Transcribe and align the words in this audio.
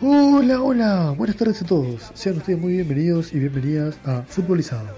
Hola, 0.00 0.62
hola, 0.62 1.14
buenas 1.18 1.36
tardes 1.36 1.60
a 1.60 1.66
todos. 1.66 2.12
Sean 2.14 2.36
ustedes 2.36 2.56
muy 2.56 2.74
bienvenidos 2.74 3.32
y 3.32 3.40
bienvenidas 3.40 3.98
a 4.04 4.22
Futbolizados. 4.22 4.96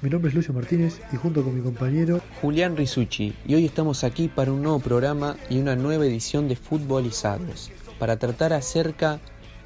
Mi 0.00 0.08
nombre 0.08 0.30
es 0.30 0.34
Lucio 0.34 0.54
Martínez 0.54 0.98
y 1.12 1.16
junto 1.16 1.44
con 1.44 1.54
mi 1.54 1.60
compañero 1.60 2.22
Julián 2.40 2.74
Risucci 2.74 3.34
y 3.46 3.54
hoy 3.54 3.66
estamos 3.66 4.02
aquí 4.02 4.28
para 4.28 4.50
un 4.50 4.62
nuevo 4.62 4.78
programa 4.78 5.36
y 5.50 5.58
una 5.58 5.76
nueva 5.76 6.06
edición 6.06 6.48
de 6.48 6.56
Futbolizados 6.56 7.70
para 7.98 8.16
tratar 8.16 8.54
acerca 8.54 9.20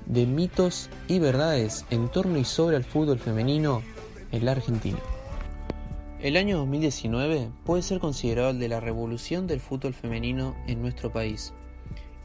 de 0.06 0.26
mitos 0.26 0.90
y 1.06 1.20
verdades 1.20 1.86
en 1.90 2.08
torno 2.08 2.36
y 2.36 2.44
sobre 2.44 2.76
el 2.76 2.82
fútbol 2.82 3.20
femenino 3.20 3.80
en 4.32 4.44
la 4.44 4.52
Argentina. 4.52 4.98
El 6.20 6.36
año 6.36 6.56
2019 6.58 7.48
puede 7.64 7.82
ser 7.82 8.00
considerado 8.00 8.50
el 8.50 8.58
de 8.58 8.66
la 8.66 8.80
revolución 8.80 9.46
del 9.46 9.60
fútbol 9.60 9.94
femenino 9.94 10.56
en 10.66 10.82
nuestro 10.82 11.12
país. 11.12 11.52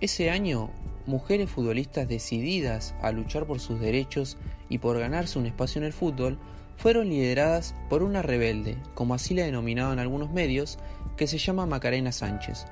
Ese 0.02 0.32
año 0.32 0.72
mujeres 1.10 1.50
futbolistas 1.50 2.08
decididas 2.08 2.96
a 3.02 3.12
luchar 3.12 3.46
por 3.46 3.60
sus 3.60 3.80
derechos 3.80 4.38
y 4.70 4.78
por 4.78 4.98
ganarse 4.98 5.38
un 5.40 5.46
espacio 5.46 5.80
en 5.80 5.86
el 5.86 5.94
fútbol, 5.94 6.40
fueron 6.78 7.10
lideradas 7.10 7.76
por 7.90 8.04
una 8.04 8.22
rebelde, 8.22 8.78
como 8.94 9.14
así 9.14 9.34
la 9.34 9.44
denominaban 9.44 10.00
algunos 10.00 10.32
medios, 10.32 10.80
que 11.18 11.28
se 11.28 11.38
llama 11.38 11.66
Macarena 11.66 12.14
Sánchez. 12.14 12.66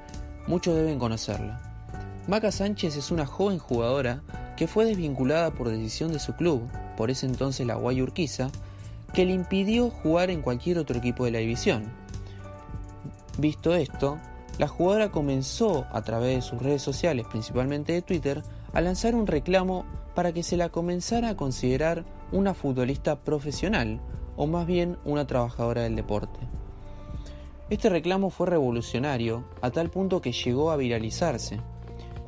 Muchos 0.47 0.75
deben 0.75 0.97
conocerla. 0.97 1.61
Maca 2.27 2.51
Sánchez 2.51 2.95
es 2.95 3.11
una 3.11 3.25
joven 3.25 3.57
jugadora 3.57 4.21
que 4.55 4.67
fue 4.67 4.85
desvinculada 4.85 5.51
por 5.51 5.69
decisión 5.69 6.13
de 6.13 6.19
su 6.19 6.35
club, 6.35 6.69
por 6.95 7.11
ese 7.11 7.25
entonces 7.25 7.67
la 7.67 7.75
Guayurquiza, 7.75 8.49
que 9.13 9.25
le 9.25 9.33
impidió 9.33 9.89
jugar 9.89 10.29
en 10.29 10.41
cualquier 10.41 10.77
otro 10.77 10.97
equipo 10.97 11.25
de 11.25 11.31
la 11.31 11.39
división. 11.39 11.91
Visto 13.37 13.75
esto, 13.75 14.17
la 14.57 14.67
jugadora 14.67 15.11
comenzó 15.11 15.85
a 15.91 16.01
través 16.01 16.35
de 16.35 16.41
sus 16.41 16.61
redes 16.61 16.81
sociales, 16.81 17.27
principalmente 17.29 17.93
de 17.93 18.01
Twitter, 18.01 18.43
a 18.73 18.81
lanzar 18.81 19.15
un 19.15 19.27
reclamo 19.27 19.85
para 20.15 20.33
que 20.33 20.43
se 20.43 20.57
la 20.57 20.69
comenzara 20.69 21.29
a 21.29 21.37
considerar 21.37 22.05
una 22.31 22.53
futbolista 22.53 23.19
profesional, 23.19 24.01
o 24.35 24.47
más 24.47 24.65
bien 24.65 24.97
una 25.05 25.27
trabajadora 25.27 25.83
del 25.83 25.95
deporte. 25.95 26.39
Este 27.69 27.89
reclamo 27.89 28.29
fue 28.29 28.47
revolucionario 28.47 29.45
a 29.61 29.71
tal 29.71 29.89
punto 29.89 30.21
que 30.21 30.31
llegó 30.31 30.71
a 30.71 30.77
viralizarse, 30.77 31.59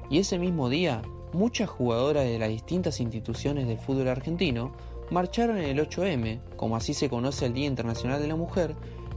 y 0.09 0.20
ese 0.20 0.38
mismo 0.38 0.70
día 0.70 1.02
muchas 1.34 1.70
jugadoras 1.70 2.26
de 2.26 2.39
las 2.39 2.50
distintas 2.50 3.00
instituciones 3.00 3.67
del 3.67 3.78
fútbol 3.78 4.08
argentino 4.08 4.72
marcharon 5.09 5.58
en 5.58 5.66
el 5.66 5.88
8M, 5.88 6.42
como 6.56 6.76
así 6.76 6.94
se 6.94 7.09
conoce 7.09 7.45
el 7.45 7.54
Día 7.54 7.67
Internacional 7.67 8.22
de 8.22 8.28
la 8.28 8.36
Mujer, 8.36 8.76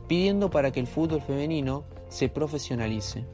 pidiendo 0.08 0.50
para 0.50 0.70
que 0.70 0.80
el 0.80 0.86
fútbol 0.86 1.22
femenino 1.22 1.84
se 2.12 2.28
profesionalice. 2.28 3.24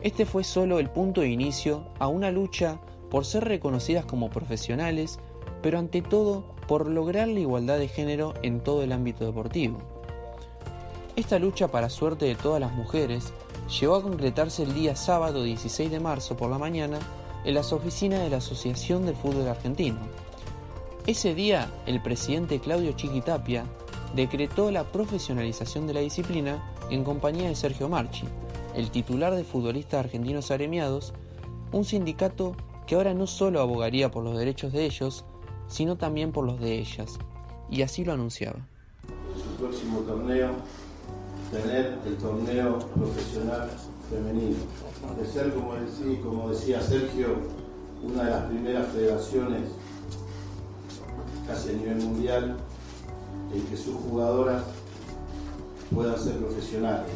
Este 0.00 0.24
fue 0.24 0.42
solo 0.42 0.78
el 0.78 0.90
punto 0.90 1.20
de 1.20 1.28
inicio 1.28 1.84
a 1.98 2.08
una 2.08 2.30
lucha 2.30 2.80
por 3.10 3.26
ser 3.26 3.44
reconocidas 3.44 4.06
como 4.06 4.30
profesionales, 4.30 5.18
pero 5.62 5.78
ante 5.78 6.00
todo 6.02 6.54
por 6.66 6.88
lograr 6.88 7.28
la 7.28 7.40
igualdad 7.40 7.78
de 7.78 7.88
género 7.88 8.34
en 8.42 8.60
todo 8.60 8.82
el 8.82 8.92
ámbito 8.92 9.26
deportivo. 9.26 9.78
Esta 11.14 11.38
lucha 11.38 11.68
para 11.68 11.90
suerte 11.90 12.24
de 12.24 12.34
todas 12.34 12.60
las 12.60 12.72
mujeres 12.72 13.32
llegó 13.78 13.96
a 13.96 14.02
concretarse 14.02 14.62
el 14.62 14.74
día 14.74 14.96
sábado 14.96 15.42
16 15.42 15.90
de 15.90 16.00
marzo 16.00 16.36
por 16.36 16.50
la 16.50 16.58
mañana 16.58 16.98
en 17.44 17.54
las 17.54 17.72
oficinas 17.72 18.20
de 18.20 18.30
la 18.30 18.38
Asociación 18.38 19.04
del 19.04 19.14
Fútbol 19.14 19.46
Argentino. 19.46 19.98
Ese 21.06 21.34
día, 21.34 21.70
el 21.86 22.00
presidente 22.02 22.60
Claudio 22.60 22.92
Chiquitapia 22.92 23.66
decretó 24.14 24.70
la 24.70 24.84
profesionalización 24.84 25.86
de 25.86 25.94
la 25.94 26.00
disciplina 26.00 26.73
en 26.94 27.02
compañía 27.02 27.48
de 27.48 27.56
Sergio 27.56 27.88
Marchi, 27.88 28.24
el 28.76 28.90
titular 28.90 29.34
de 29.34 29.42
Futbolistas 29.42 30.04
Argentinos 30.04 30.52
Aremiados, 30.52 31.12
un 31.72 31.84
sindicato 31.84 32.54
que 32.86 32.94
ahora 32.94 33.14
no 33.14 33.26
solo 33.26 33.60
abogaría 33.60 34.12
por 34.12 34.22
los 34.22 34.38
derechos 34.38 34.72
de 34.72 34.84
ellos, 34.84 35.24
sino 35.66 35.96
también 35.96 36.30
por 36.30 36.46
los 36.46 36.60
de 36.60 36.78
ellas, 36.78 37.18
y 37.68 37.82
así 37.82 38.04
lo 38.04 38.12
anunciaba. 38.12 38.60
En 39.34 39.42
su 39.42 39.56
próximo 39.58 40.00
torneo, 40.00 40.50
tener 41.50 41.98
el 42.06 42.16
torneo 42.16 42.78
profesional 42.94 43.70
femenino, 44.08 44.56
de 45.18 45.26
ser, 45.26 45.52
como 45.52 45.74
decía, 45.74 46.20
como 46.22 46.50
decía 46.50 46.80
Sergio, 46.80 47.38
una 48.04 48.24
de 48.24 48.30
las 48.30 48.44
primeras 48.44 48.86
federaciones 48.92 49.62
casi 51.46 51.70
a 51.70 51.72
nivel 51.72 51.96
mundial 51.96 52.56
en 53.52 53.62
que 53.66 53.76
sus 53.76 53.96
jugadoras 53.96 54.62
puedan 55.92 56.18
ser 56.18 56.36
profesionales. 56.36 57.10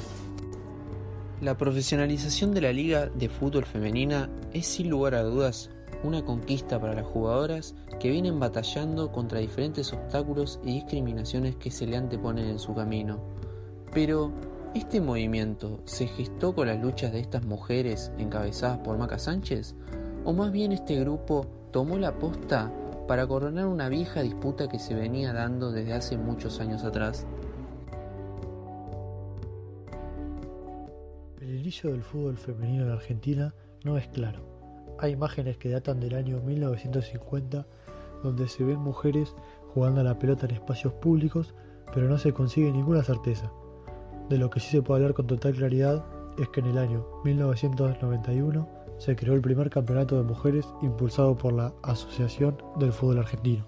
La 1.41 1.57
profesionalización 1.57 2.53
de 2.53 2.61
la 2.61 2.73
Liga 2.73 3.07
de 3.07 3.29
Fútbol 3.29 3.65
Femenina 3.65 4.29
es 4.53 4.67
sin 4.67 4.91
lugar 4.91 5.15
a 5.15 5.23
dudas 5.23 5.71
una 6.03 6.25
conquista 6.25 6.81
para 6.81 6.95
las 6.95 7.07
jugadoras 7.07 7.75
que 8.01 8.11
vienen 8.11 8.39
batallando 8.39 9.11
contra 9.13 9.41
diferentes 9.41 9.93
obstáculos 9.93 10.61
y 10.65 10.75
discriminaciones 10.75 11.57
que 11.57 11.71
se 11.71 11.87
le 11.87 11.97
anteponen 11.97 12.49
en 12.49 12.59
su 12.59 12.75
camino. 12.75 13.21
Pero, 13.93 14.33
¿este 14.75 15.01
movimiento 15.01 15.81
se 15.85 16.07
gestó 16.07 16.55
con 16.55 16.69
las 16.69 16.81
luchas 16.81 17.13
de 17.13 17.21
estas 17.21 17.45
mujeres 17.45 18.13
encabezadas 18.19 18.79
por 18.79 18.99
Maca 18.99 19.19
Sánchez? 19.19 19.75
¿O 20.25 20.33
más 20.33 20.53
bien 20.53 20.73
este 20.73 20.99
grupo 21.01 21.47
tomó 21.73 21.99
la 21.99 22.19
posta 22.19 22.73
para 23.07 23.27
coronar 23.27 23.67
una 23.67 23.89
vieja 23.89 24.23
disputa 24.23 24.69
que 24.69 24.79
se 24.79 24.95
venía 24.95 25.33
dando 25.33 25.73
desde 25.73 25.95
hace 25.95 26.19
muchos 26.19 26.61
años 26.61 26.85
atrás? 26.85 27.27
El 31.69 31.73
inicio 31.73 31.93
del 31.93 32.03
fútbol 32.03 32.39
femenino 32.39 32.85
en 32.85 32.93
Argentina 32.93 33.55
no 33.85 33.99
es 33.99 34.09
claro. 34.09 34.41
Hay 34.99 35.13
imágenes 35.13 35.59
que 35.59 35.69
datan 35.69 36.01
del 36.01 36.15
año 36.15 36.41
1950 36.41 37.67
donde 38.23 38.49
se 38.49 38.65
ven 38.65 38.79
mujeres 38.79 39.35
jugando 39.75 40.01
a 40.01 40.05
la 40.05 40.19
pelota 40.19 40.47
en 40.47 40.55
espacios 40.55 40.95
públicos, 40.95 41.55
pero 41.93 42.09
no 42.09 42.17
se 42.17 42.33
consigue 42.33 42.73
ninguna 42.73 43.03
certeza. 43.03 43.53
De 44.31 44.39
lo 44.39 44.49
que 44.49 44.61
sí 44.61 44.71
se 44.71 44.81
puede 44.81 45.03
hablar 45.03 45.13
con 45.13 45.27
total 45.27 45.57
claridad 45.57 46.07
es 46.39 46.49
que 46.49 46.61
en 46.61 46.69
el 46.69 46.79
año 46.79 47.07
1991 47.25 48.67
se 48.97 49.15
creó 49.15 49.35
el 49.35 49.43
primer 49.43 49.69
campeonato 49.69 50.17
de 50.17 50.23
mujeres 50.23 50.67
impulsado 50.81 51.37
por 51.37 51.53
la 51.53 51.75
Asociación 51.83 52.57
del 52.81 52.95
Fútbol 52.95 53.19
Argentino. 53.19 53.67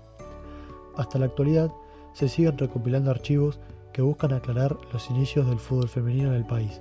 Hasta 0.97 1.19
la 1.19 1.27
actualidad 1.27 1.71
se 2.15 2.31
siguen 2.31 2.57
recopilando 2.57 3.11
archivos 3.11 3.61
que 3.93 4.01
buscan 4.01 4.33
aclarar 4.33 4.79
los 4.91 5.11
inicios 5.11 5.47
del 5.47 5.59
fútbol 5.59 5.91
femenino 5.91 6.31
en 6.31 6.37
el 6.37 6.47
país. 6.47 6.81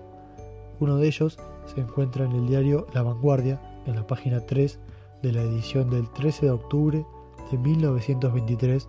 Uno 0.80 0.98
de 0.98 1.08
ellos 1.08 1.38
se 1.66 1.82
encuentra 1.82 2.26
en 2.26 2.32
el 2.32 2.48
diario 2.48 2.88
La 2.94 3.04
Vanguardia, 3.04 3.62
en 3.86 3.96
la 3.96 4.08
página 4.08 4.46
3 4.46 4.80
de 5.22 5.34
la 5.34 5.42
edición 5.42 5.90
del 5.90 6.10
13 6.10 6.46
de 6.46 6.52
octubre 6.52 7.06
de 7.52 7.58
1923, 7.58 8.88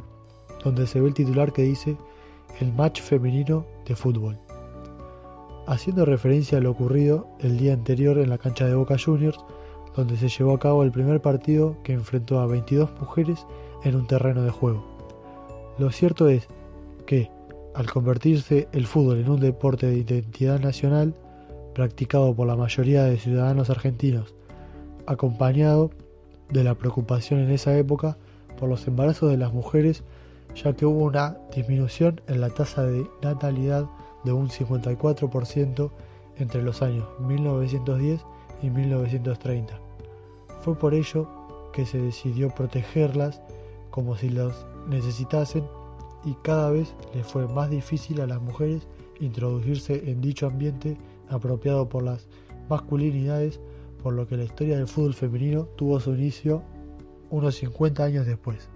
donde 0.64 0.86
se 0.86 1.00
ve 1.00 1.08
el 1.08 1.14
titular 1.14 1.52
que 1.52 1.62
dice 1.62 1.96
El 2.60 2.72
match 2.72 3.00
femenino 3.00 3.64
de 3.86 3.96
fútbol. 3.96 4.38
Haciendo 5.66 6.04
referencia 6.04 6.58
a 6.58 6.60
lo 6.60 6.70
ocurrido 6.70 7.26
el 7.40 7.58
día 7.58 7.72
anterior 7.72 8.18
en 8.18 8.30
la 8.30 8.38
cancha 8.38 8.66
de 8.66 8.74
Boca 8.74 8.96
Juniors, 8.98 9.38
donde 9.96 10.16
se 10.16 10.28
llevó 10.28 10.54
a 10.54 10.58
cabo 10.58 10.82
el 10.82 10.92
primer 10.92 11.20
partido 11.20 11.76
que 11.82 11.92
enfrentó 11.92 12.40
a 12.40 12.46
22 12.46 12.90
mujeres 13.00 13.46
en 13.82 13.96
un 13.96 14.06
terreno 14.06 14.42
de 14.42 14.50
juego. 14.50 14.84
Lo 15.78 15.90
cierto 15.90 16.28
es 16.28 16.46
que, 17.06 17.30
al 17.74 17.90
convertirse 17.90 18.68
el 18.72 18.86
fútbol 18.86 19.18
en 19.18 19.30
un 19.30 19.40
deporte 19.40 19.86
de 19.86 19.98
identidad 19.98 20.60
nacional, 20.60 21.14
practicado 21.74 22.34
por 22.34 22.46
la 22.46 22.56
mayoría 22.56 23.04
de 23.04 23.18
ciudadanos 23.18 23.70
argentinos, 23.70 24.34
acompañado 25.06 25.90
de 26.50 26.64
la 26.64 26.74
preocupación 26.74 27.40
en 27.40 27.50
esa 27.50 27.76
época 27.76 28.16
por 28.58 28.68
los 28.68 28.86
embarazos 28.86 29.30
de 29.30 29.36
las 29.36 29.52
mujeres, 29.52 30.02
ya 30.54 30.74
que 30.74 30.86
hubo 30.86 31.04
una 31.04 31.38
disminución 31.54 32.20
en 32.26 32.40
la 32.40 32.50
tasa 32.50 32.84
de 32.84 33.06
natalidad 33.22 33.86
de 34.24 34.32
un 34.32 34.48
54% 34.48 35.90
entre 36.36 36.62
los 36.62 36.82
años 36.82 37.06
1910 37.20 38.20
y 38.62 38.70
1930. 38.70 39.78
Fue 40.60 40.78
por 40.78 40.94
ello 40.94 41.28
que 41.72 41.86
se 41.86 41.98
decidió 41.98 42.50
protegerlas 42.50 43.40
como 43.90 44.16
si 44.16 44.28
los 44.28 44.66
necesitasen 44.88 45.64
y 46.24 46.34
cada 46.42 46.70
vez 46.70 46.94
les 47.14 47.26
fue 47.26 47.48
más 47.48 47.70
difícil 47.70 48.20
a 48.20 48.26
las 48.26 48.40
mujeres 48.40 48.86
introducirse 49.20 50.10
en 50.10 50.20
dicho 50.20 50.46
ambiente 50.46 50.96
apropiado 51.30 51.88
por 51.88 52.02
las 52.02 52.28
masculinidades, 52.68 53.60
por 54.02 54.14
lo 54.14 54.26
que 54.26 54.36
la 54.36 54.44
historia 54.44 54.76
del 54.76 54.88
fútbol 54.88 55.14
femenino 55.14 55.64
tuvo 55.76 56.00
su 56.00 56.14
inicio 56.14 56.62
unos 57.30 57.56
50 57.56 58.04
años 58.04 58.26
después. 58.26 58.68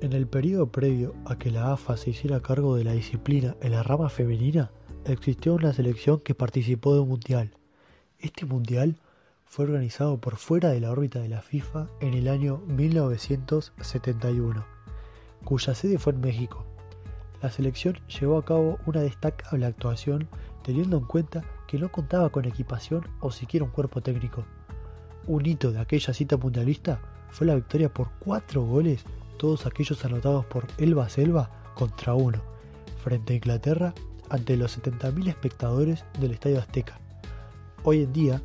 En 0.00 0.12
el 0.12 0.26
periodo 0.26 0.66
previo 0.72 1.14
a 1.26 1.36
que 1.38 1.50
la 1.50 1.72
AFA 1.72 1.96
se 1.96 2.10
hiciera 2.10 2.40
cargo 2.40 2.76
de 2.76 2.84
la 2.84 2.92
disciplina 2.92 3.56
en 3.60 3.72
la 3.72 3.82
rama 3.82 4.08
femenina, 4.08 4.70
existió 5.04 5.54
una 5.54 5.72
selección 5.72 6.20
que 6.20 6.34
participó 6.34 6.94
de 6.94 7.00
un 7.00 7.08
mundial. 7.08 7.52
Este 8.18 8.46
mundial 8.46 8.96
fue 9.44 9.64
organizado 9.64 10.18
por 10.18 10.36
fuera 10.36 10.70
de 10.70 10.80
la 10.80 10.90
órbita 10.90 11.20
de 11.20 11.28
la 11.28 11.42
FIFA 11.42 11.88
en 12.00 12.14
el 12.14 12.28
año 12.28 12.62
1971, 12.66 14.64
cuya 15.44 15.74
sede 15.74 15.98
fue 15.98 16.12
en 16.12 16.20
México. 16.20 16.64
La 17.42 17.50
selección 17.50 17.98
llevó 18.06 18.38
a 18.38 18.44
cabo 18.44 18.78
una 18.86 19.00
destacable 19.00 19.66
actuación 19.66 20.28
teniendo 20.62 20.98
en 20.98 21.04
cuenta 21.04 21.42
que 21.70 21.78
no 21.78 21.92
contaba 21.92 22.30
con 22.30 22.46
equipación 22.46 23.06
o 23.20 23.30
siquiera 23.30 23.64
un 23.64 23.70
cuerpo 23.70 24.00
técnico. 24.00 24.44
Un 25.28 25.46
hito 25.46 25.70
de 25.70 25.78
aquella 25.78 26.12
cita 26.12 26.36
mundialista 26.36 27.00
fue 27.30 27.46
la 27.46 27.54
victoria 27.54 27.94
por 27.94 28.10
cuatro 28.18 28.62
goles, 28.62 29.04
todos 29.38 29.66
aquellos 29.66 30.04
anotados 30.04 30.44
por 30.46 30.66
Elba 30.78 31.08
Selva 31.08 31.48
contra 31.76 32.14
uno, 32.14 32.42
frente 33.04 33.34
a 33.34 33.36
Inglaterra 33.36 33.94
ante 34.30 34.56
los 34.56 34.82
70.000 34.82 35.28
espectadores 35.28 36.04
del 36.18 36.32
Estadio 36.32 36.58
Azteca. 36.58 36.98
Hoy 37.84 38.02
en 38.02 38.12
día, 38.12 38.42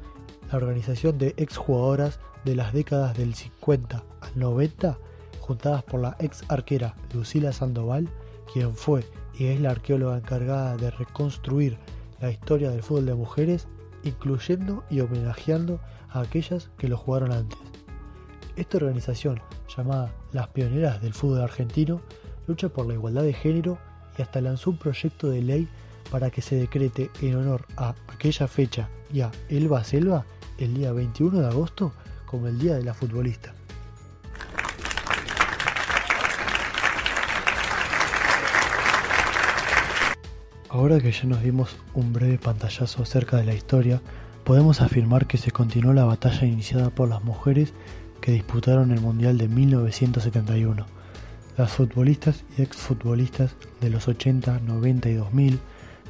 la 0.51 0.57
organización 0.57 1.18
de 1.18 1.33
exjugadoras 1.38 2.19
de 2.44 2.56
las 2.56 2.74
décadas 2.74 3.18
del 3.18 3.33
50 3.33 4.04
al 4.22 4.39
90, 4.39 5.00
juntadas 5.39 5.83
por 5.83 6.00
la 6.00 6.16
ex 6.19 6.44
arquera 6.48 6.94
Lucila 7.12 7.51
Sandoval, 7.54 8.07
quien 8.54 8.75
fue 8.75 9.04
y 9.33 9.45
es 9.45 9.60
la 9.60 9.72
arqueóloga 9.72 10.18
encargada 10.18 10.77
de 10.77 10.92
reconstruir 10.92 11.80
la 12.20 12.32
historia 12.32 12.70
del 12.72 12.84
fútbol 12.84 13.06
de 13.06 13.16
mujeres, 13.16 13.68
incluyendo 14.04 14.84
y 14.90 15.02
homenajeando 15.02 15.80
a 16.10 16.22
aquellas 16.22 16.70
que 16.78 16.88
lo 16.88 16.98
jugaron 16.98 17.32
antes. 17.32 17.60
Esta 18.56 18.78
organización, 18.78 19.42
llamada 19.76 20.14
Las 20.32 20.48
Pioneras 20.50 21.02
del 21.02 21.14
Fútbol 21.14 21.42
Argentino, 21.42 22.02
lucha 22.48 22.70
por 22.70 22.86
la 22.86 22.94
igualdad 22.94 23.24
de 23.24 23.34
género 23.34 23.78
y 24.18 24.22
hasta 24.22 24.42
lanzó 24.42 24.70
un 24.70 24.78
proyecto 24.78 25.30
de 25.30 25.42
ley 25.42 25.68
para 26.12 26.30
que 26.30 26.42
se 26.42 26.56
decrete 26.56 27.10
en 27.22 27.36
honor 27.36 27.66
a 27.76 27.96
aquella 28.08 28.48
fecha 28.48 28.90
y 29.12 29.22
a 29.22 29.32
Elba 29.50 29.84
Selva 29.84 30.26
el 30.58 30.74
día 30.74 30.94
21 30.94 31.42
de 31.42 31.48
agosto 31.48 31.92
como 32.26 32.48
el 32.48 32.58
Día 32.60 32.76
de 32.76 32.84
la 32.84 32.94
Futbolista. 32.94 33.54
Ahora 40.75 41.00
que 41.00 41.13
ya 41.13 41.24
nos 41.24 41.42
dimos 41.42 41.77
un 41.94 42.12
breve 42.12 42.38
pantallazo 42.38 43.01
acerca 43.01 43.38
de 43.38 43.45
la 43.45 43.54
historia, 43.54 44.01
podemos 44.44 44.81
afirmar 44.81 45.25
que 45.25 45.38
se 45.38 45.51
continuó 45.51 45.94
la 45.94 46.04
batalla 46.04 46.45
iniciada 46.45 46.89
por 46.89 47.07
las 47.07 47.24
mujeres 47.24 47.72
que 48.19 48.33
disputaron 48.33 48.92
el 48.92 49.00
Mundial 49.00 49.38
de 49.38 49.48
1971. 49.48 50.86
Las 51.57 51.72
futbolistas 51.72 52.44
y 52.57 52.62
exfutbolistas 52.62 53.56
de 53.80 53.89
los 53.89 54.10
80, 54.10 54.60
90 54.60 55.10
y 55.12 55.13
2000, 55.13 55.60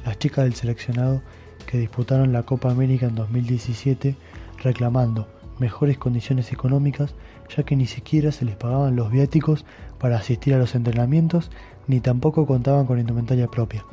las 0.04 0.18
chicas 0.18 0.44
del 0.44 0.56
seleccionado 0.56 1.22
que 1.66 1.78
disputaron 1.78 2.32
la 2.32 2.42
Copa 2.42 2.68
América 2.68 3.06
en 3.06 3.14
2017 3.14 4.16
reclamando 4.64 5.28
mejores 5.60 5.96
condiciones 5.96 6.50
económicas 6.50 7.14
ya 7.56 7.62
que 7.62 7.76
ni 7.76 7.86
siquiera 7.86 8.32
se 8.32 8.44
les 8.44 8.56
pagaban 8.56 8.96
los 8.96 9.12
viáticos 9.12 9.64
para 10.00 10.16
asistir 10.16 10.54
a 10.54 10.58
los 10.58 10.74
entrenamientos 10.74 11.52
ni 11.86 12.00
tampoco 12.00 12.46
contaban 12.46 12.86
con 12.86 12.98
indumentaria 12.98 13.46
propia. 13.46 13.84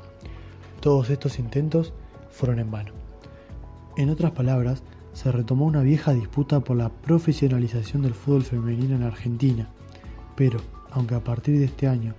Todos 0.83 1.09
estos 1.09 1.39
intentos 1.39 1.93
fueron 2.29 2.59
en 2.59 2.69
vano. 2.69 2.91
En 3.95 4.09
otras 4.09 4.33
palabras, 4.33 4.83
se 5.13 5.31
retomó 5.31 5.65
una 5.65 5.81
vieja 5.81 6.13
disputa 6.13 6.59
por 6.59 6.75
la 6.75 6.89
profesionalización 6.89 8.01
del 8.01 8.13
fútbol 8.13 8.43
femenino 8.43 8.93
en 8.93 9.03
Argentina, 9.03 9.69
pero 10.35 10.59
aunque 10.91 11.15
a 11.15 11.23
partir 11.23 11.57
de 11.57 11.63
este 11.63 11.87
año 11.87 12.15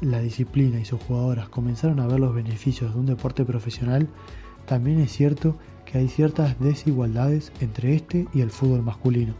la 0.00 0.20
disciplina 0.20 0.78
y 0.78 0.84
sus 0.84 1.02
jugadoras 1.02 1.48
comenzaron 1.48 1.98
a 1.98 2.06
ver 2.06 2.20
los 2.20 2.32
beneficios 2.32 2.94
de 2.94 3.00
un 3.00 3.06
deporte 3.06 3.44
profesional, 3.44 4.06
también 4.64 5.00
es 5.00 5.10
cierto 5.10 5.56
que 5.84 5.98
hay 5.98 6.06
ciertas 6.06 6.56
desigualdades 6.60 7.50
entre 7.60 7.96
este 7.96 8.28
y 8.32 8.42
el 8.42 8.52
fútbol 8.52 8.84
masculino. 8.84 9.34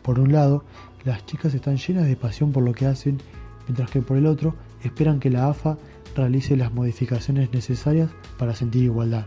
Por 0.00 0.18
un 0.18 0.32
lado, 0.32 0.64
las 1.04 1.26
chicas 1.26 1.52
están 1.52 1.76
llenas 1.76 2.06
de 2.06 2.16
pasión 2.16 2.52
por 2.52 2.62
lo 2.62 2.72
que 2.72 2.86
hacen, 2.86 3.18
mientras 3.66 3.90
que 3.90 4.00
por 4.00 4.16
el 4.16 4.24
otro 4.24 4.54
esperan 4.82 5.20
que 5.20 5.28
la 5.28 5.48
AFA 5.48 5.76
realice 6.16 6.56
las 6.56 6.72
modificaciones 6.72 7.52
necesarias 7.52 8.10
para 8.38 8.56
sentir 8.56 8.82
igualdad. 8.82 9.26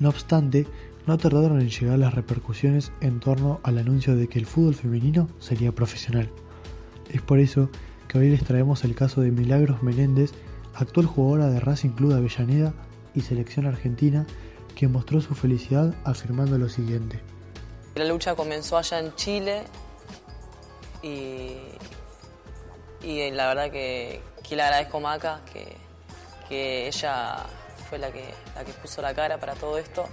No 0.00 0.08
obstante, 0.08 0.66
no 1.06 1.18
tardaron 1.18 1.60
en 1.60 1.70
llegar 1.70 1.98
las 1.98 2.14
repercusiones 2.14 2.92
en 3.00 3.20
torno 3.20 3.60
al 3.62 3.78
anuncio 3.78 4.16
de 4.16 4.26
que 4.26 4.38
el 4.38 4.46
fútbol 4.46 4.74
femenino 4.74 5.28
sería 5.38 5.72
profesional. 5.72 6.30
Es 7.12 7.22
por 7.22 7.38
eso 7.38 7.68
que 8.08 8.18
hoy 8.18 8.30
les 8.30 8.44
traemos 8.44 8.84
el 8.84 8.94
caso 8.94 9.20
de 9.20 9.30
Milagros 9.30 9.82
Menéndez, 9.82 10.32
actual 10.74 11.06
jugadora 11.06 11.48
de 11.48 11.60
Racing 11.60 11.90
Club 11.90 12.10
de 12.10 12.18
Avellaneda 12.18 12.74
y 13.14 13.20
selección 13.20 13.66
argentina, 13.66 14.26
quien 14.74 14.92
mostró 14.92 15.20
su 15.20 15.34
felicidad 15.34 15.94
afirmando 16.04 16.58
lo 16.58 16.68
siguiente. 16.68 17.20
La 17.94 18.04
lucha 18.04 18.34
comenzó 18.34 18.76
allá 18.76 18.98
en 18.98 19.14
Chile 19.14 19.62
y, 21.02 21.58
y 23.02 23.30
la 23.30 23.48
verdad 23.48 23.70
que, 23.70 24.20
que 24.46 24.56
le 24.56 24.62
agradezco 24.62 24.98
a 24.98 25.00
Maca, 25.00 25.40
que, 25.52 25.76
que 26.48 26.86
ella 26.86 27.36
fue 27.88 27.98
la 27.98 28.10
que, 28.10 28.24
la 28.54 28.64
que 28.64 28.72
puso 28.74 29.02
la 29.02 29.14
cara 29.14 29.38
para 29.38 29.54
todo 29.54 29.78
esto 29.78 30.06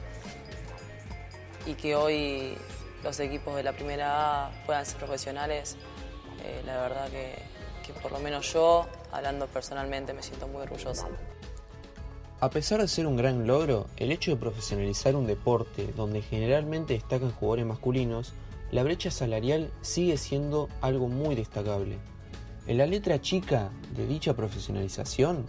y 1.66 1.74
que 1.74 1.96
hoy 1.96 2.58
los 3.04 3.20
equipos 3.20 3.56
de 3.56 3.64
la 3.64 3.74
primera 3.74 4.46
A 4.46 4.52
puedan 4.66 4.86
ser 4.86 4.98
profesionales, 4.98 5.78
eh, 6.44 6.62
la 6.66 6.82
verdad 6.82 7.10
que, 7.10 7.36
que 7.86 7.94
por 8.00 8.12
lo 8.12 8.20
menos 8.20 8.52
yo, 8.54 8.88
hablando 9.12 9.48
personalmente, 9.48 10.14
me 10.14 10.24
siento 10.24 10.48
muy 10.48 10.62
orgullosa. 10.62 11.08
A 12.40 12.50
pesar 12.50 12.82
de 12.82 12.88
ser 12.88 13.06
un 13.06 13.18
gran 13.18 13.46
logro, 13.46 13.86
el 13.98 14.12
hecho 14.12 14.32
de 14.32 14.38
profesionalizar 14.38 15.16
un 15.16 15.28
deporte 15.28 15.94
donde 15.96 16.24
generalmente 16.24 16.94
destacan 16.94 17.32
jugadores 17.32 17.66
masculinos, 17.68 18.34
la 18.72 18.84
brecha 18.84 19.12
salarial 19.12 19.70
sigue 19.82 20.18
siendo 20.18 20.68
algo 20.82 21.08
muy 21.08 21.36
destacable. 21.36 22.00
En 22.68 22.78
la 22.78 22.86
letra 22.86 23.20
chica 23.20 23.72
de 23.96 24.06
dicha 24.06 24.36
profesionalización, 24.36 25.48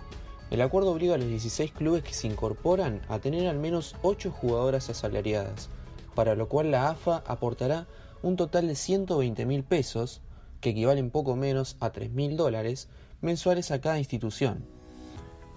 el 0.51 0.63
acuerdo 0.63 0.93
obliga 0.93 1.15
a 1.15 1.19
los 1.19 1.29
16 1.29 1.71
clubes 1.73 2.03
que 2.03 2.15
se 2.15 2.27
incorporan 2.27 3.03
a 3.09 3.19
tener 3.19 3.49
al 3.49 3.59
menos 3.59 3.97
8 4.01 4.31
jugadoras 4.31 4.89
asalariadas, 4.89 5.69
para 6.15 6.35
lo 6.35 6.49
cual 6.49 6.71
la 6.71 6.89
AFA 6.89 7.23
aportará 7.27 7.87
un 8.23 8.37
total 8.37 8.67
de 8.67 8.77
120 8.77 9.45
mil 9.45 9.63
pesos, 9.63 10.23
que 10.63 10.71
equivalen 10.71 11.11
poco 11.11 11.37
menos 11.37 11.77
a 11.81 11.91
3 11.91 12.13
mil 12.13 12.39
dólares, 12.39 12.89
mensuales 13.21 13.71
a 13.73 13.81
cada 13.83 13.99
institución. 13.99 14.65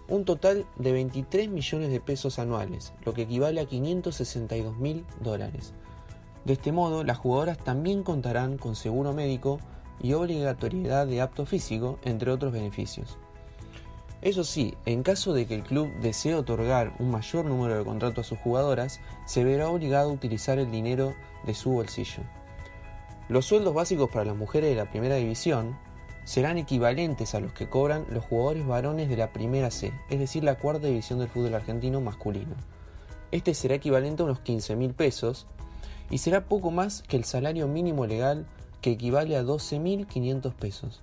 Un 0.10 0.26
total 0.26 0.66
de 0.76 0.92
23 0.92 1.48
millones 1.48 1.90
de 1.90 2.02
pesos 2.02 2.38
anuales, 2.38 2.92
lo 3.06 3.14
que 3.14 3.22
equivale 3.22 3.62
a 3.62 3.66
562 3.66 4.76
mil 4.78 5.06
dólares. 5.22 5.74
De 6.44 6.54
este 6.54 6.74
modo, 6.74 7.06
las 7.06 7.18
jugadoras 7.18 7.58
también 7.58 8.04
contarán 8.04 8.58
con 8.58 8.76
seguro 8.76 9.14
médico 9.14 9.60
y 10.02 10.14
obligatoriedad 10.14 11.08
de 11.08 11.22
apto 11.22 11.46
físico, 11.46 12.00
entre 12.04 12.32
otros 12.32 12.52
beneficios. 12.52 13.18
Eso 14.22 14.44
sí, 14.44 14.76
en 14.86 15.04
caso 15.04 15.34
de 15.34 15.46
que 15.46 15.54
el 15.54 15.64
club 15.64 15.92
desee 16.02 16.34
otorgar 16.34 16.94
un 17.00 17.12
mayor 17.12 17.46
número 17.46 17.78
de 17.78 17.86
contratos 17.86 18.26
a 18.26 18.30
sus 18.30 18.40
jugadoras, 18.40 19.00
se 19.26 19.44
verá 19.44 19.70
obligado 19.70 20.10
a 20.10 20.14
utilizar 20.14 20.58
el 20.58 20.72
dinero 20.72 21.14
de 21.46 21.54
su 21.54 21.72
bolsillo. 21.72 22.24
Los 23.30 23.46
sueldos 23.46 23.74
básicos 23.74 24.10
para 24.10 24.26
las 24.26 24.36
mujeres 24.36 24.70
de 24.70 24.76
la 24.76 24.90
primera 24.90 25.16
división 25.16 25.78
serán 26.24 26.58
equivalentes 26.58 27.36
a 27.36 27.40
los 27.40 27.54
que 27.54 27.70
cobran 27.70 28.06
los 28.10 28.26
jugadores 28.26 28.66
varones 28.66 29.10
de 29.10 29.18
la 29.18 29.32
primera 29.32 29.70
C, 29.70 29.94
es 30.10 30.20
decir, 30.20 30.44
la 30.44 30.56
cuarta 30.56 30.88
división 30.88 31.20
del 31.20 31.30
fútbol 31.30 31.54
argentino 31.54 32.02
masculino. 32.02 32.56
Este 33.32 33.54
será 33.54 33.76
equivalente 33.76 34.24
a 34.24 34.26
unos 34.26 34.40
15 34.40 34.76
mil 34.76 34.94
pesos 34.94 35.46
y 36.10 36.18
será 36.18 36.46
poco 36.46 36.72
más 36.72 37.04
que 37.04 37.18
el 37.18 37.26
salario 37.26 37.68
mínimo 37.68 38.06
legal 38.06 38.48
que 38.86 38.92
equivale 38.92 39.36
a 39.36 39.44
12.500 39.44 40.54
pesos. 40.54 41.02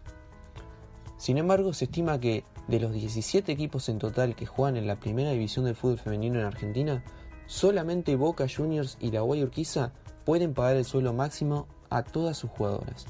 Sin 1.16 1.36
embargo, 1.36 1.72
se 1.72 1.86
estima 1.86 2.20
que 2.20 2.44
de 2.68 2.78
los 2.78 2.92
17 2.92 3.50
equipos 3.50 3.88
en 3.88 3.98
total 3.98 4.36
que 4.36 4.46
juegan 4.46 4.76
en 4.76 4.86
la 4.86 5.00
primera 5.00 5.32
división 5.32 5.64
del 5.64 5.74
fútbol 5.74 5.98
femenino 5.98 6.38
en 6.38 6.46
Argentina, 6.46 7.02
solamente 7.46 8.14
Boca 8.14 8.46
Juniors 8.48 8.98
y 9.00 9.10
la 9.10 9.22
Guay 9.22 9.42
Urquiza 9.42 9.90
pueden 10.24 10.54
pagar 10.54 10.76
el 10.76 10.84
suelo 10.84 11.12
máximo 11.12 11.66
a 11.90 12.04
todas 12.04 12.36
sus 12.36 12.50
jugadoras. 12.50 13.06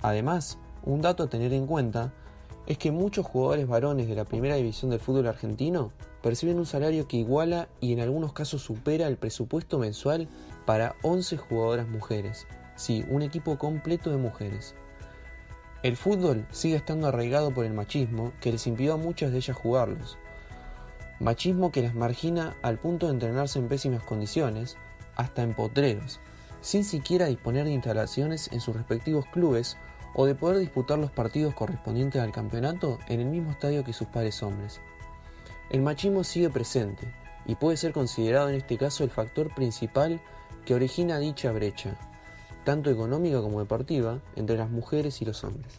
Además, 0.00 0.56
un 0.82 1.02
dato 1.02 1.24
a 1.24 1.28
tener 1.28 1.52
en 1.52 1.66
cuenta 1.66 2.14
es 2.66 2.78
que 2.78 2.92
muchos 2.92 3.26
jugadores 3.26 3.68
varones 3.68 4.08
de 4.08 4.14
la 4.14 4.24
primera 4.24 4.54
división 4.54 4.90
del 4.90 5.00
fútbol 5.00 5.26
argentino 5.26 5.92
perciben 6.22 6.58
un 6.58 6.64
salario 6.64 7.08
que 7.08 7.18
iguala 7.18 7.68
y 7.82 7.92
en 7.92 8.00
algunos 8.00 8.32
casos 8.32 8.62
supera 8.62 9.06
el 9.06 9.18
presupuesto 9.18 9.78
mensual 9.78 10.30
para 10.64 10.94
11 11.02 11.36
jugadoras 11.36 11.86
mujeres. 11.88 12.46
Sí, 12.76 13.04
un 13.08 13.22
equipo 13.22 13.58
completo 13.58 14.10
de 14.10 14.18
mujeres. 14.18 14.74
El 15.82 15.96
fútbol 15.96 16.46
sigue 16.50 16.76
estando 16.76 17.08
arraigado 17.08 17.52
por 17.52 17.64
el 17.64 17.72
machismo 17.72 18.32
que 18.40 18.52
les 18.52 18.66
impidió 18.66 18.94
a 18.94 18.98
muchas 18.98 19.32
de 19.32 19.38
ellas 19.38 19.56
jugarlos. 19.56 20.18
Machismo 21.18 21.72
que 21.72 21.82
las 21.82 21.94
margina 21.94 22.54
al 22.62 22.78
punto 22.78 23.06
de 23.06 23.12
entrenarse 23.12 23.58
en 23.58 23.68
pésimas 23.68 24.02
condiciones, 24.02 24.76
hasta 25.16 25.42
en 25.42 25.54
potreros, 25.54 26.20
sin 26.60 26.84
siquiera 26.84 27.26
disponer 27.26 27.64
de 27.64 27.72
instalaciones 27.72 28.52
en 28.52 28.60
sus 28.60 28.76
respectivos 28.76 29.24
clubes 29.26 29.78
o 30.14 30.26
de 30.26 30.34
poder 30.34 30.58
disputar 30.58 30.98
los 30.98 31.10
partidos 31.10 31.54
correspondientes 31.54 32.20
al 32.20 32.32
campeonato 32.32 32.98
en 33.08 33.20
el 33.20 33.26
mismo 33.26 33.52
estadio 33.52 33.84
que 33.84 33.92
sus 33.92 34.08
pares 34.08 34.42
hombres. 34.42 34.80
El 35.70 35.82
machismo 35.82 36.24
sigue 36.24 36.50
presente 36.50 37.06
y 37.46 37.54
puede 37.54 37.76
ser 37.76 37.92
considerado 37.92 38.48
en 38.48 38.56
este 38.56 38.76
caso 38.76 39.04
el 39.04 39.10
factor 39.10 39.54
principal 39.54 40.20
que 40.64 40.74
origina 40.74 41.18
dicha 41.18 41.52
brecha, 41.52 41.96
tanto 42.66 42.90
económica 42.90 43.40
como 43.40 43.60
deportiva, 43.60 44.18
entre 44.34 44.56
las 44.56 44.68
mujeres 44.68 45.22
y 45.22 45.24
los 45.24 45.44
hombres. 45.44 45.72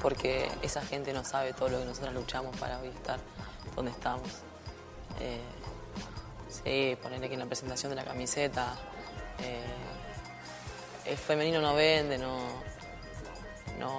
Porque 0.00 0.48
esa 0.62 0.80
gente 0.80 1.12
no 1.12 1.24
sabe 1.24 1.52
todo 1.54 1.70
lo 1.70 1.80
que 1.80 1.84
nosotros 1.84 2.14
luchamos 2.14 2.56
para 2.56 2.78
hoy 2.78 2.86
estar 2.86 3.18
donde 3.74 3.90
estamos. 3.90 4.28
Eh, 5.18 5.40
sí, 6.48 6.96
ponerle 7.02 7.26
que 7.26 7.34
en 7.34 7.40
la 7.40 7.46
presentación 7.46 7.90
de 7.90 7.96
la 7.96 8.04
camiseta, 8.04 8.76
eh, 9.40 9.60
el 11.04 11.16
femenino 11.16 11.60
no 11.60 11.74
vende, 11.74 12.16
no, 12.16 12.38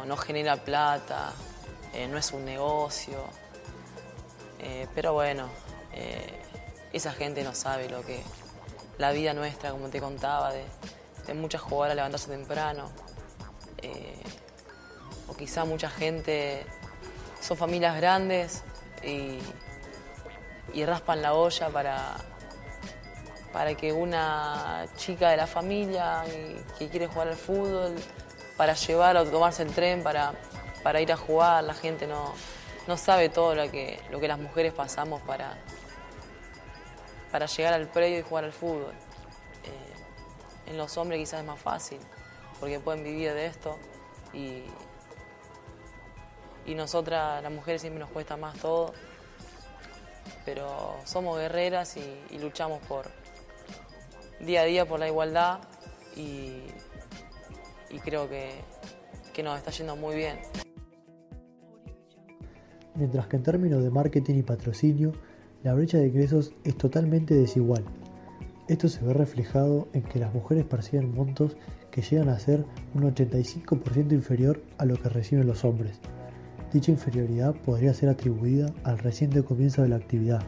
no, 0.06 0.16
genera 0.16 0.56
plata, 0.56 1.34
eh, 1.94 2.08
no 2.08 2.18
es 2.18 2.32
un 2.32 2.46
negocio. 2.46 3.26
Pero 4.96 5.12
bueno, 5.12 5.50
esa 6.94 7.12
gente 7.12 7.44
no 7.44 7.54
sabe 7.54 7.90
lo 7.90 8.02
que 8.04 8.22
la 8.98 9.12
vida 9.12 9.34
nuestra, 9.34 9.72
como 9.72 9.90
te 9.90 10.00
contaba, 10.00 10.54
de, 10.54 10.64
muchas 11.34 11.62
jugadoras 11.62 11.96
levantarse 11.96 12.30
temprano. 12.30 12.92
o 15.28 15.36
quizá 15.36 15.66
mucha 15.66 15.90
gente, 15.90 16.66
son 17.40 17.58
familias 17.58 17.96
grandes 17.96 18.64
y, 19.04 19.40
y 20.74 20.86
raspan 20.86 21.22
la 21.22 21.34
olla 21.34 21.70
para, 21.70 22.18
para 23.52 23.76
que 23.76 23.94
una 23.94 24.86
chica 24.98 25.30
de 25.30 25.38
la 25.38 25.48
familia 25.48 26.24
que 26.78 26.90
quiere 26.90 27.08
jugar 27.08 27.28
al 27.30 27.36
fútbol, 27.36 27.96
para 28.58 28.74
llevar 28.74 29.18
o 29.18 29.26
tomarse 29.26 29.64
el 29.64 29.72
tren 29.72 30.04
para, 30.04 30.34
para 30.82 31.02
ir 31.02 31.12
a 31.12 31.18
jugar, 31.18 31.64
la 31.64 31.74
gente 31.74 32.08
no, 32.08 32.34
no 32.88 32.98
sabe 32.98 33.30
todo 33.30 33.56
lo 33.56 33.70
que, 33.70 34.00
lo 34.12 34.20
que 34.20 34.28
las 34.28 34.40
mujeres 34.40 34.74
pasamos 34.74 35.22
para, 35.22 35.58
para 37.32 37.46
llegar 37.46 37.74
al 37.74 37.88
predio 37.88 38.20
y 38.20 38.22
jugar 38.22 38.46
al 38.46 38.54
fútbol. 38.54 38.94
En 40.74 40.78
los 40.78 40.98
hombres 40.98 41.20
quizás 41.20 41.40
es 41.40 41.46
más 41.46 41.60
fácil, 41.60 42.00
porque 42.60 42.80
pueden 42.80 43.04
vivir 43.04 43.32
de 43.34 43.46
esto 43.46 43.78
y, 44.34 44.64
y 46.66 46.76
nosotras, 46.76 47.42
las 47.42 47.52
mujeres, 47.52 47.82
siempre 47.82 48.00
nos 48.00 48.10
cuesta 48.10 48.38
más 48.38 48.58
todo, 48.58 48.92
pero 50.44 50.96
somos 51.06 51.38
guerreras 51.38 51.96
y 51.96 52.38
luchamos 52.40 52.80
por, 52.88 53.06
día 54.44 54.62
a 54.62 54.66
día 54.66 54.86
por 54.86 55.00
la 55.00 55.08
igualdad 55.08 55.60
y, 56.16 56.64
creo 58.04 58.28
que, 58.28 58.50
que 59.32 59.44
nos 59.44 59.58
está 59.58 59.72
yendo 59.72 59.96
muy 59.96 60.16
bien. 60.16 60.40
Mientras 62.96 63.28
que 63.28 63.36
en 63.36 63.44
términos 63.44 63.84
de 63.84 63.90
marketing 63.90 64.36
y 64.40 64.44
patrocinio, 64.44 65.14
la 65.64 65.74
brecha 65.74 65.98
de 66.00 66.08
ingresos 66.08 66.52
es 66.64 66.76
totalmente 66.78 67.34
desigual. 67.34 67.84
Esto 68.74 68.90
se 68.90 69.06
ve 69.06 69.14
reflejado 69.14 69.88
en 69.94 70.02
que 70.02 70.18
las 70.18 70.34
mujeres 70.34 70.66
perciben 70.66 71.14
montos 71.14 71.58
que 71.92 72.02
llegan 72.02 72.28
a 72.30 72.40
ser 72.40 72.66
un 72.96 73.04
85% 73.04 74.14
inferior 74.14 74.64
a 74.80 74.86
lo 74.86 74.96
que 74.96 75.10
reciben 75.10 75.46
los 75.46 75.64
hombres. 75.64 76.00
Dicha 76.74 76.90
inferioridad 76.90 77.54
podría 77.54 77.94
ser 77.94 78.10
atribuida 78.10 78.74
al 78.84 78.98
reciente 78.98 79.44
comienzo 79.44 79.84
de 79.84 79.90
la 79.90 79.98
actividad. 79.98 80.42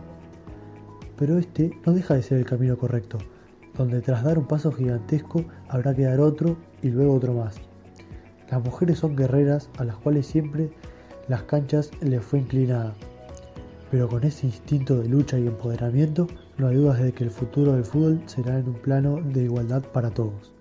Pero 1.17 1.37
este 1.37 1.69
no 1.85 1.93
deja 1.93 2.15
de 2.15 2.23
ser 2.23 2.39
el 2.39 2.47
camino 2.47 2.79
correcto, 2.79 3.19
donde 3.77 4.01
tras 4.01 4.23
dar 4.23 4.39
un 4.39 4.47
paso 4.47 4.71
gigantesco 4.71 5.45
habrá 5.69 5.93
que 5.93 6.05
dar 6.05 6.19
otro 6.19 6.57
y 6.81 6.89
luego 6.89 7.13
otro 7.13 7.35
más. 7.35 7.57
Las 8.49 8.63
mujeres 8.63 8.97
son 8.97 9.15
guerreras 9.15 9.69
a 9.77 9.83
las 9.83 9.97
cuales 9.97 10.25
siempre 10.25 10.71
las 11.27 11.43
canchas 11.43 11.91
les 12.01 12.25
fue 12.25 12.39
inclinada, 12.39 12.95
pero 13.91 14.09
con 14.09 14.23
ese 14.23 14.47
instinto 14.47 14.97
de 14.97 15.09
lucha 15.09 15.37
y 15.37 15.45
empoderamiento 15.45 16.25
no 16.57 16.67
hay 16.67 16.75
dudas 16.75 17.01
de 17.01 17.11
que 17.11 17.23
el 17.23 17.31
futuro 17.31 17.73
del 17.73 17.85
fútbol 17.85 18.21
será 18.27 18.59
en 18.59 18.69
un 18.69 18.75
plano 18.75 19.19
de 19.21 19.43
igualdad 19.43 19.83
para 19.83 20.11
todos. 20.11 20.54